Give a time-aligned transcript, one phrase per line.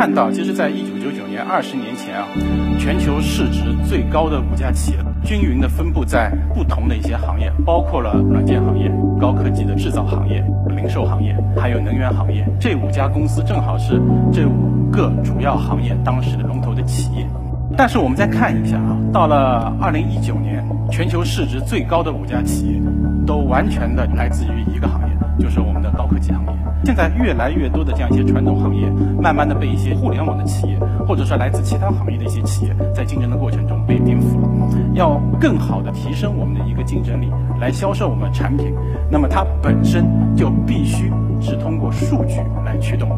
[0.00, 2.26] 看到，其实，在一九九九年，二十年前啊，
[2.78, 8.90] 全球市值最高的五家企业，均匀的分布在不同的一些行业，包括了软件行业、
[9.20, 10.42] 高科技的制造行业、
[10.74, 12.48] 零售行业，还有能源行业。
[12.58, 14.00] 这五家公司正好是
[14.32, 17.26] 这五个主要行业当时的龙头的企业。
[17.76, 22.80] 但是我们再看一下啊，到了二零一九年，全球市值最高的五家企业，
[23.26, 25.09] 都完全的来自于一个行业，
[25.40, 26.50] 就是我们的高科技行业。
[26.84, 28.88] 现在越来越多的这样一些传统行业，
[29.20, 34.48] 慢慢的被一些互联网的企业，或者说来自其他行业的一些企业，在竞争的过程中被颠覆了。
[34.94, 37.30] 要更好的提升我们的一个竞争力，
[37.60, 38.74] 来销售我们的产品，
[39.10, 40.04] 那么它本身
[40.36, 41.10] 就必须
[41.40, 43.08] 是通过数据来驱动。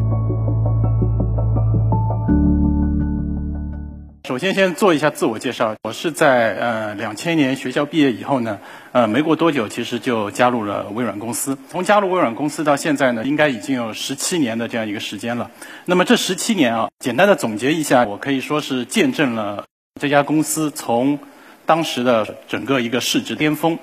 [4.33, 5.75] 首先，先做一下自我介绍。
[5.83, 8.57] 我是在呃两千年学校毕业以后呢，
[8.91, 11.55] 呃没过多久，其实就加入了微软公司。
[11.69, 15.51] 从加入微软公司到现在呢，应该已经有十七年的这样一个时间了。
[15.85, 19.65] 那么这十七年啊，简单的总结一下，我可以说是见证了
[20.01, 21.19] 这家公司从
[21.67, 23.77] 当时的整个一个市值巅峰，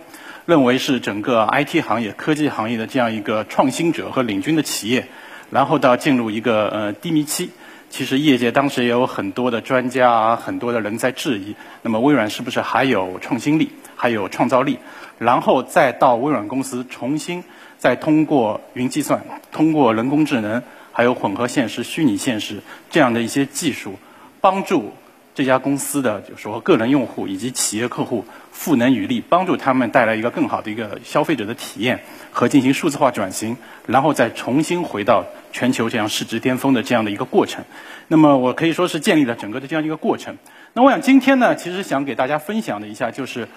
[0.46, 5.06] 认为是整个 IT 行业、科技行业的这样一个创新者和领军的企业，
[5.50, 7.50] 然后到进入一个呃低迷期。
[7.91, 14.78] 其实业界当时也有很多的专家啊，很多的人在质疑，那么微软是不是还有创新力，还有创造力？
[15.19, 17.42] 然后再到微软公司重新
[17.78, 23.97] 再通过云计算、通过人工智能，还有混合现实、虚拟现实这样的一些技术，
[24.41, 24.94] 帮助
[25.34, 32.00] 这家公司的就说个人用户以及企业客户赋能与力，帮助他们带来一个更好的一个消费者的体验
[32.30, 35.24] 和进行数字化转型，然后再重新回到。
[35.52, 37.64] 全球这样市值巅峰的这样的一个过程，
[38.06, 40.36] 那么我可以说是建立了整个的这样一个过程。
[40.74, 43.48] 那我想今天呢，其实想给大家分享的一下，就是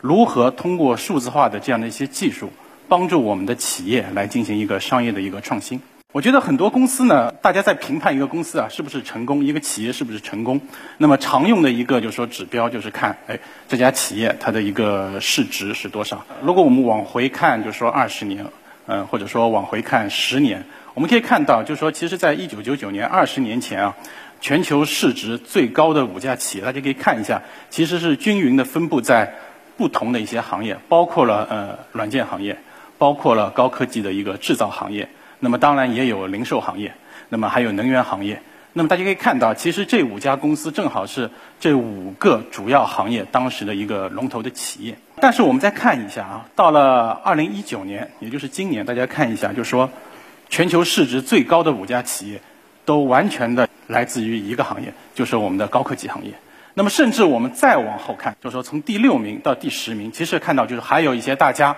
[0.00, 2.52] 如何通过数字化的这样的一些技术，
[2.86, 5.80] 帮助我们的企业来进行一个商业的一个创新。
[6.14, 10.60] 我觉得很多公司呢，大家在评判一个公司啊是不是成功，一个企业是不是成功，
[10.96, 13.36] 那么常用的一个就是说指标就是看，哎，
[13.66, 16.24] 这家企业它的一个市值是多少。
[16.40, 18.46] 如果我们往回看，就是说二十年，
[18.86, 20.64] 嗯，或者说往回看十年。
[20.94, 23.96] 我们可以看到，就是说，其实，在一九九九年，二十年前啊，
[24.40, 29.34] 全球市值最高的五家企业，大家可以看一下，其实是均匀的分布在
[29.76, 32.56] 不同的一些行业，包括了呃软件行业，
[32.98, 35.08] 包括了高科技的一个制造行业，
[35.44, 36.94] 那么当然也有零售行业，
[37.28, 38.40] 那么还有能源行业。
[38.72, 44.96] 那么大家可以看到，其实这五家公司正好是这五个主要行业当时的一个龙头的企业。
[45.20, 49.90] 但是我们再看一下啊，到了二零一九年，也就是今年，大家看一下，就是说。
[50.50, 52.40] 全球市值最高的五家企业，
[52.84, 56.32] 都完全的来自于一个行业，就是我们的高科技行业。
[56.74, 61.76] 那么，甚至我们再往后看，就是说从第六名到第十名，其实看到就是还有一些大家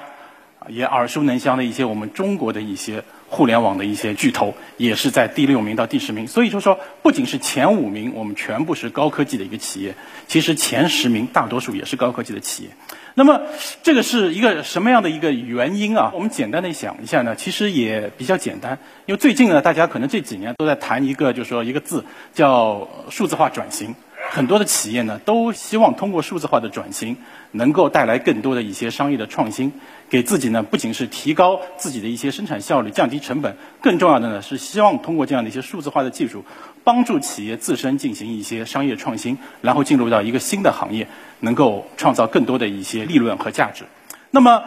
[0.68, 6.26] 也耳熟能详的一些我们中国的一些互联网的一些巨头，也是在第六名到第十名。
[6.26, 9.94] 所以就说，不仅是前五名，我们全部是高科技的一个企业，
[10.26, 12.70] 其实前十名大多数也是高科技的企业。
[13.14, 13.40] 那么，
[13.82, 16.10] 这个是一个什么样的一个原因啊？
[16.12, 18.78] 我们简单的想一下呢，其实也比较简单。
[19.06, 23.94] 因为最近呢，大家可能这几年都在谈一个，就是说一个字叫数字化转型。
[24.30, 27.16] 很多的企业呢，都希望通过数字化的转型，
[27.52, 29.72] 能够带来更多的一些商业的创新，
[30.10, 36.44] 给自己呢，不仅是提高自己的一些生产效率、降低成本，更重要的呢，是希望通过这样的一些数字化的技术，
[36.84, 41.08] 帮助企业自身进行一些商业创新，然后进入到一个新的行业，
[41.40, 43.84] 能够创造更多的一些利润和价值。
[44.30, 44.62] 那么，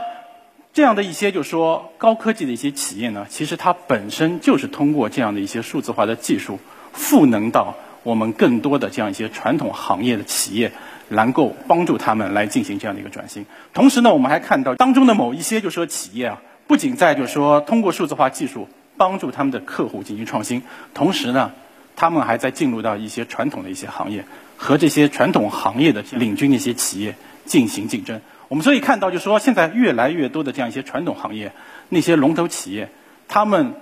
[0.73, 6.57] 这样的一些就是说高科技的一些企业呢，其实它本身就是通过这样的一些数字化的技术，
[6.91, 7.75] 赋能到。
[8.03, 10.71] 我们更多的这样一些传统行业的企业，
[11.09, 13.45] 能够帮助他们来进行这样的一个转型。
[13.73, 21.51] 同时呢，我们还看到当中的某一些就是说企业啊，不仅在就是说通过数字化技术帮助他们的客户进行创新，同时呢，
[21.95, 24.23] 他们还在进入到一些传统的一些行业，
[24.55, 27.15] 和这些传统行业的领军的一些企业
[27.45, 28.21] 进行竞争。
[28.47, 31.51] 我们所以看到，就是说现在越来越多的这样一些传统行业，
[31.89, 32.89] 那些龙头企业，
[33.27, 33.73] 他们。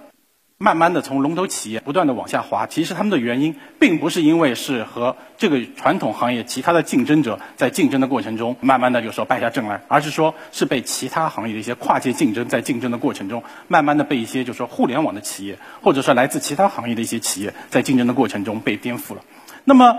[0.60, 19.22] 慢慢的从龙头企业不断的往下滑，其实他们的原因并不是因为是和这个传统行业其他的竞争者在竞争的过程中慢慢的就说败下阵来，而是说是被其他行业的一些跨界竞争在竞争的过程中，慢慢的被一些就是说互联网的企业或者说来自其他行业的一些企业在竞争的过程中被颠覆了。
[19.64, 19.96] 那么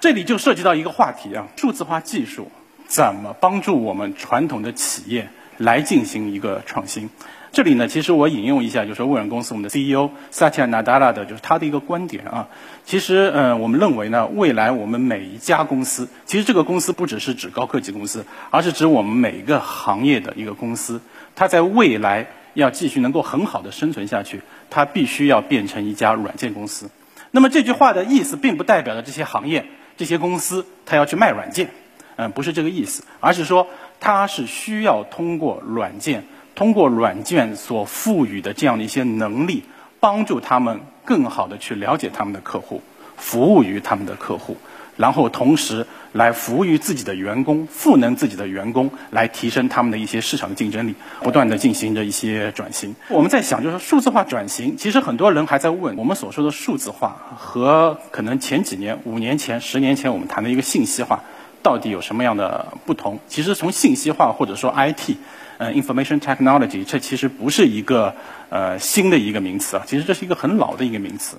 [0.00, 2.50] 这里就涉及到一个话题啊，数字化技术
[2.86, 5.28] 怎么帮助我们传统的企业
[5.58, 7.10] 来进行一个创新？
[7.50, 12.48] 这里呢，其实我引用一下，就是微软公司我们的 CEO Satya Nadella 的，就是他的一个观点啊。
[12.84, 21.00] 其实，嗯，我们认为呢，未来我们每一家公司，其实这个公司不只是指高科技公司，而是指我们每一个行业的一个公司，
[21.34, 26.90] 它在未来要继续能够很好的生存下去，它必须要变成一家软件公司。
[27.30, 29.66] 那么这句话的意思，并不代表着这些行业、
[29.96, 31.70] 这些公司它要去卖软件，
[32.16, 33.66] 嗯，不是这个意思，而是说
[34.00, 36.24] 它是需要通过软件，
[36.58, 39.62] 通过软件所赋予的这样的一些能力，
[40.00, 42.82] 帮助他们更好的去了解他们的客户，
[43.16, 44.56] 服务于他们的客户。
[44.96, 52.96] 然后同时来服务于自己的员工，赋能自己的员工，来提升他们的一些市场的竞争力，不断的进行着一些转型。
[53.08, 61.20] 我们在想，就是数字化转型，其实很多人还在问，我们所说的数字化和可能前几年、五年前、十年前我们谈的一个信息化，
[61.62, 63.20] 到底有什么样的不同？
[63.28, 65.14] 其实从信息化或者说 IT，
[65.58, 68.14] 嗯，information technology，这其实不是一个
[68.48, 71.36] 呃新的一个名词啊，其实这是一个很老的一个名词。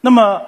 [0.00, 0.42] 那么。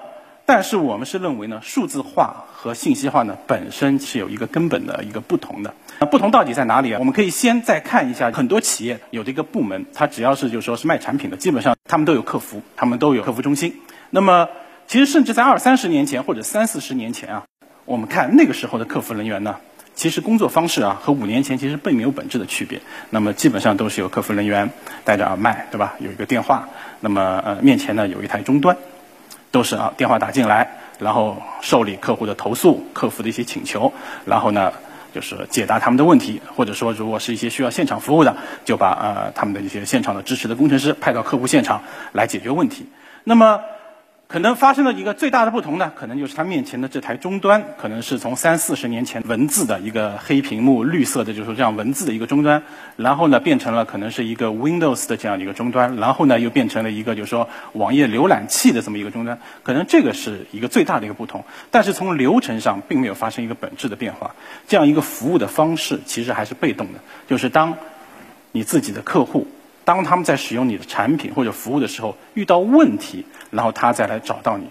[0.45, 5.73] 但是我们是认为呢，数字化和信息化呢本身是有一个根本的一个不同的。
[6.01, 6.99] 那不同到底在哪里啊？
[6.99, 13.81] 我们可以先再看一下，很多企业有这个部门，它只要是就说是卖产品的，基本上他们都有客服，他们都有客服中心。
[14.11, 14.49] 那么
[14.89, 17.45] 其实甚至在二三十年前或者三四十年前啊，
[17.85, 19.59] 我们看那个时候的客服人员呢，
[20.03, 22.81] 其实工作方式啊和五年前其实并没有本质的区别。
[23.11, 24.69] 那么基本上都是有客服人员
[25.05, 25.95] 戴着耳麦，对吧？
[26.01, 26.69] 有一个电话，
[26.99, 28.77] 那么呃面前呢有一台终端。
[29.53, 33.93] 都是啊，电话打进来，然后受理客户的投诉、客服的一些请求，
[34.25, 34.73] 然后呢，
[35.15, 38.35] 就是解答他们的问题，或者说如果是一些需要现场服务的，
[38.65, 42.89] 就把呃他们的一些现场的支持的工程师派到客户现场来解决问题。
[43.23, 43.61] 那么。
[44.33, 52.63] 可能发生了一个最大的不同呢，可能就是他面前的这台终端，可能是从三四十年前文字的一个黑屏幕、绿色的，就是这样文字的一个终端，
[52.97, 61.45] 然后呢变成了可能是一个 Windows 的这样的一个终端，然后呢又变成了一个就是说网页浏览器的这么一个终端，可能这个是一个最大的一个不同。
[61.71, 64.35] 但是从流程上并没有发生一个本质的变化，
[64.67, 67.77] 这样一个服务的方式其实还是被动的，就是当
[68.51, 69.47] 你自己的客户。
[69.85, 74.67] 当他们在使用你的产品或者服务的时候遇到问题，然后他再来找到你，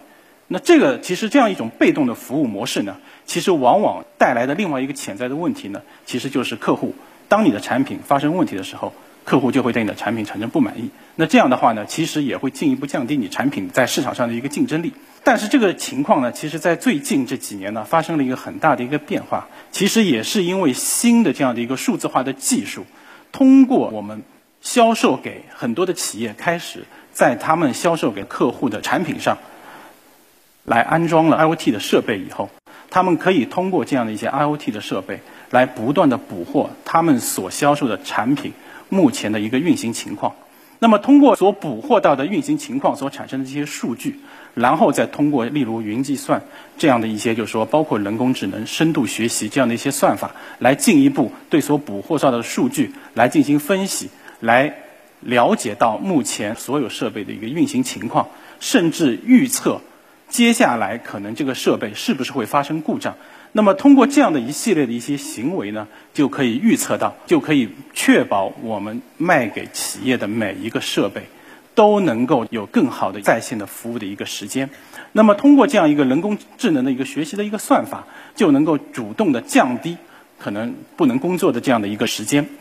[0.48, 6.96] 那这个其实这样一种被动的服务模式呢，其实往往带来的另外一个潜在的问题呢，其实就是客户
[7.28, 8.94] 当你的产品发生问题的时候，
[9.24, 10.90] 客户就会对你的产品产生不满意。
[11.16, 14.94] 那这样的话呢，其实也会进一步降低你产品在市场上的一个竞争力。
[15.24, 19.48] 但是这个情况呢，其实在最近这几年呢，发生了一个很大的一个变化。
[19.72, 22.86] 其实也是因为新的这样的一个数字化的技术，
[23.32, 24.24] 通过我们。
[24.62, 29.38] 销售给很多的企业，开始在他们销售给客户的产品上，
[30.64, 32.50] 来安装了 IoT 的设备以后，
[32.90, 35.20] 他们可以通过这样的一些 IoT 的设备，
[35.50, 38.54] 来不断的捕获他们所销售的产品
[38.88, 40.36] 目前的一个运行情况。
[40.78, 44.20] 那么通过所捕获到的运行情况所产生的这些数据，
[44.56, 46.42] 然后再通过例如云计算
[46.78, 54.10] 这样的一些，就是说包括人工智能、深度学习这样的一些算法，来进一步对所捕获到的数据来进行分析。
[54.42, 54.76] 来
[55.22, 58.28] 了解到目前所有设备的一个运行情况，
[58.60, 59.80] 甚至预测
[60.28, 63.16] 接下来可能这个设备是不是会发生故障。
[63.54, 71.24] 那么通过这样的一系列的一些行为呢，就可以预测到，就可以确保我们卖给企业的每一个设备
[71.76, 74.70] 都能够有更好的在线的服务的一个时间。
[75.12, 79.98] 那么通过这样一个人工智能的一个学习的一个算法，就能够主动的降低
[80.40, 82.61] 可能不能工作的这样的一个时间。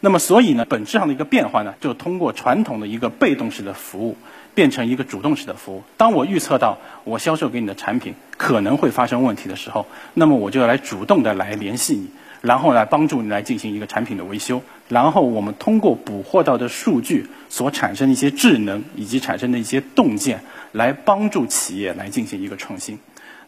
[0.00, 4.16] 那么，所以呢，本质上的一个变化呢，就通过传统的一个被动式的服务，
[4.52, 5.84] 变成一个主动式的服务。
[5.96, 14.62] 当我预测到我销售给你的产品可能会发生问题的时候，那么我就要来主动的来联系你，然后来帮助你来进行一个产品的维修。
[14.88, 20.42] 然后我们通过捕获到的数据所产生的一些智能以及产生的一些洞见，
[20.72, 22.98] 来帮助企业来进行一个创新。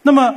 [0.02, 0.36] 那么，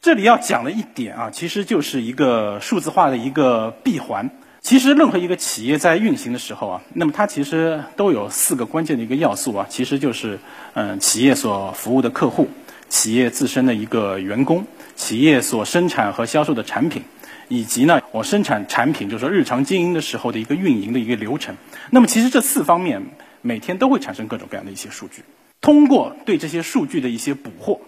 [0.00, 4.30] 这里要讲的一点啊，其实就是一个数字化的一个闭环。
[4.62, 10.38] 其实，任何一个企业在运行的时候啊，那么它其实都有四个关键的一个要素啊，其实就是
[10.74, 12.48] 嗯，企业所服务的客户，
[12.88, 14.64] 企业自身的一个员工，
[14.94, 17.02] 企业所生产和销售的产品，
[17.48, 21.56] 以及呢，我生产产品就是说日常经营的时候的一个运营的一个流程。
[21.90, 23.02] 那么，其实这四方面
[23.40, 25.24] 每天都会产生各种各样的一些数据，
[25.60, 27.80] 通过对这些数据的一些捕获。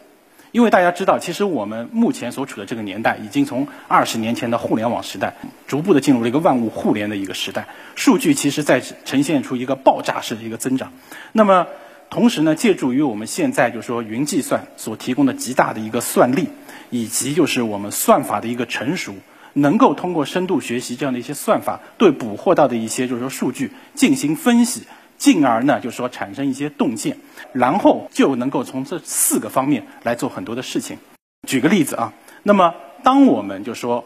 [0.54, 5.34] 因为大家知道，其实我们目前所处的这个年代，已经从二十年前的互联网时代，
[5.66, 7.66] 逐步的进入了一个万物互联的一个时代。
[7.96, 10.92] 数据其实在呈现出一个爆炸式的一个增长。
[11.32, 11.66] 那么，
[12.08, 16.46] 同时呢，借助于我们现在就是说云计算所提供的极大的一个算力，
[16.88, 19.16] 以及就是我们算法的一个成熟，
[19.54, 24.84] 能够通过深度学习这样的一些算法，对捕获到的一些就是说数据进行分析。
[25.16, 27.18] 进而呢，就说产生一些洞见，
[27.52, 30.98] 然后就能够从这四个方面来做很多的事情。
[31.46, 34.04] 举个例子啊，那么当我们就说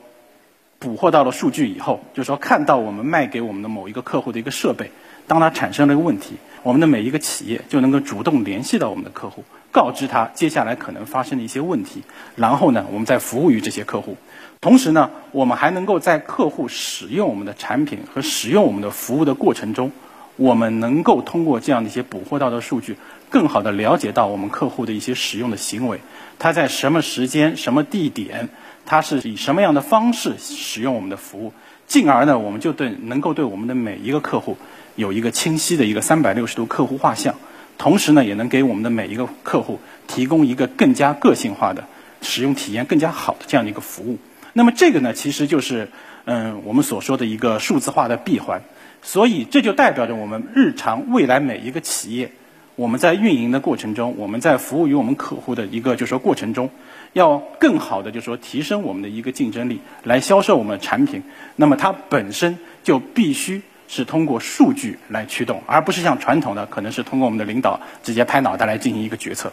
[0.78, 4.90] 捕获到了数据以后，就说看到我们卖给我们的某一个客户的一个设备，
[5.26, 12.02] 当它产生了一个问题，我们的每一个企业就能够主动联系到我们的客户，告知他接下来可能发生的一些问题，
[12.36, 14.16] 然后呢，我们再服务于这些客户。
[14.60, 19.92] 同时呢，我们还能够在客户使用我们的产品和使用我们的服务的过程中，
[20.38, 22.96] 我们能够通过这样的一些捕获到的数据，
[23.28, 26.00] 更好的了解到我们客户的一些使用的行为，
[26.38, 28.48] 他在什么时间、什么地点，
[28.86, 31.52] 他是以什么样的方式使用我们的服务，
[31.88, 34.56] 进而呢，我们就对能够对我们的每一个客户
[34.94, 37.34] 有一个清晰的一个三百六十度客户画像，
[37.76, 41.84] 同时呢，也能给我们的每一个客户提供一个更加个性化的
[42.22, 44.18] 使用体验、更加好的这样的一个服务。
[44.52, 45.88] 那么这个呢，其实就是
[46.26, 48.62] 嗯我们所说的一个数字化的闭环，
[49.02, 52.30] 所以这就代表着我们日常未来每一个企业，
[52.76, 56.70] 我们在运营的过程中，我们在服务于我们客户的一个就是说过程中，
[57.12, 61.22] 要更好的就是说提升我们的一个竞争力，来销售我们的产品。
[61.56, 69.52] 那么它本身就必须是通过数据来驱动，而不是像传统的可能是通过我们的领导直接拍脑袋来进行一个决策。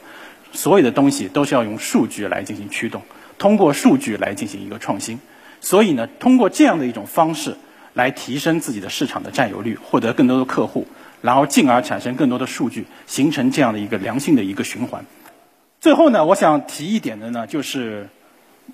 [0.51, 3.01] 所有的东西都是要用数据来进行驱动。
[3.37, 5.19] 通过数据来进行一个创新，
[5.59, 7.57] 所以呢，通过这样的一种方式
[7.95, 10.85] 来提升自己的市场的占有率，获得更多的客户，
[11.21, 15.03] 然后进而产生更多的数据，形成这样的一个良性的一个循环。
[15.79, 18.09] 最后呢，我想提一点的呢，就是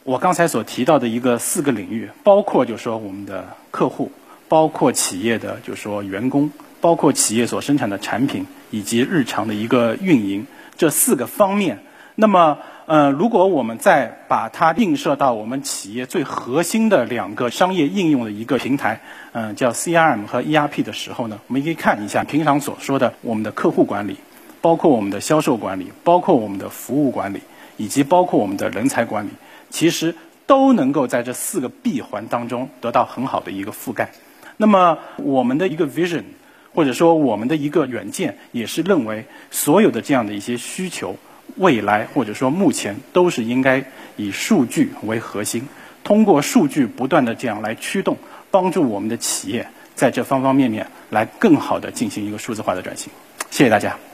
[0.04, 4.12] 我刚才所提到的一个四个领域，包括就是说我们的客户，
[4.48, 6.52] 包括企业的就是说员工，
[6.82, 10.48] 包括企业所生产的产品，以及日常的一个运营
[10.78, 11.80] 这四个方面。
[12.16, 12.58] 那么，
[12.92, 19.00] 呃，如果我们再把它映射到我们企业最核心的两个商业应用的一个平台，
[19.32, 24.18] 嗯，叫 CRM 和 ERP 的时候呢，我们可以看一下平常所说的我们的客户管理，
[24.60, 27.40] 包括我们的销售管理，包括我们的服务管理，
[27.78, 29.30] 以及包括我们的人才管理，
[29.70, 30.14] 其实
[30.46, 34.12] 都能够在这四个闭环当中得到很好的一个覆盖。
[34.58, 36.24] 那么，我们的一个 vision，
[36.76, 41.16] 或者说我们的一个远见，也是认为所有的这样的一些需求。
[41.58, 43.84] 未来或者说目前都是应该
[44.16, 45.68] 以数据为核心，
[46.04, 48.18] 通过数据不断的这样来驱动，
[48.50, 53.12] 帮助我们的企业在这方方面面来更好的进行一个数字化的转型。
[53.50, 54.11] 谢谢大家。